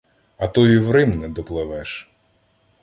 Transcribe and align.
А 0.37 0.47
то 0.47 0.67
і 0.67 0.77
в 0.79 0.91
Рим 0.91 1.19
не 1.19 1.27
допливеш. 1.29 2.11